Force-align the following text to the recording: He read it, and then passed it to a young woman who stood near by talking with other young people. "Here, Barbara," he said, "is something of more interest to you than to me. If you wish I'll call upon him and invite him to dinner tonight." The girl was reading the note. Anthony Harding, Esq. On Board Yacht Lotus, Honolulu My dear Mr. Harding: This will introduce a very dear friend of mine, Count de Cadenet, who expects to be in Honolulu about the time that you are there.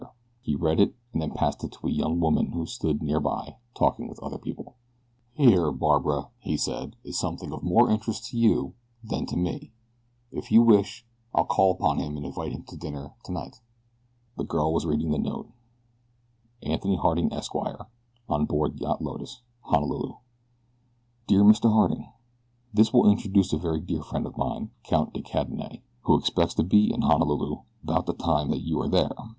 He 0.41 0.55
read 0.55 0.79
it, 0.79 0.95
and 1.13 1.21
then 1.21 1.29
passed 1.29 1.63
it 1.63 1.73
to 1.73 1.85
a 1.85 1.91
young 1.91 2.19
woman 2.19 2.53
who 2.53 2.65
stood 2.65 3.03
near 3.03 3.19
by 3.19 3.57
talking 3.75 4.07
with 4.07 4.19
other 4.23 4.37
young 4.37 4.41
people. 4.41 4.75
"Here, 5.35 5.71
Barbara," 5.71 6.29
he 6.39 6.57
said, 6.57 6.95
"is 7.03 7.19
something 7.19 7.53
of 7.53 7.61
more 7.61 7.87
interest 7.87 8.25
to 8.31 8.37
you 8.39 8.73
than 9.03 9.27
to 9.27 9.37
me. 9.37 9.73
If 10.31 10.51
you 10.51 10.63
wish 10.63 11.05
I'll 11.35 11.45
call 11.45 11.69
upon 11.71 11.99
him 11.99 12.17
and 12.17 12.25
invite 12.25 12.51
him 12.51 12.63
to 12.63 12.75
dinner 12.77 13.13
tonight." 13.23 13.61
The 14.37 14.43
girl 14.43 14.73
was 14.73 14.87
reading 14.87 15.11
the 15.11 15.19
note. 15.19 15.51
Anthony 16.63 16.95
Harding, 16.95 17.31
Esq. 17.31 17.53
On 18.27 18.45
Board 18.45 18.79
Yacht 18.79 19.03
Lotus, 19.03 19.43
Honolulu 19.65 20.13
My 20.13 20.17
dear 21.27 21.43
Mr. 21.43 21.71
Harding: 21.71 22.09
This 22.73 22.91
will 22.91 23.07
introduce 23.07 23.53
a 23.53 23.59
very 23.59 23.79
dear 23.81 24.01
friend 24.01 24.25
of 24.25 24.35
mine, 24.35 24.71
Count 24.81 25.13
de 25.13 25.21
Cadenet, 25.21 25.83
who 26.05 26.17
expects 26.17 26.55
to 26.55 26.63
be 26.63 26.91
in 26.91 27.03
Honolulu 27.03 27.59
about 27.83 28.07
the 28.07 28.13
time 28.13 28.49
that 28.49 28.61
you 28.61 28.81
are 28.81 28.89
there. 28.89 29.11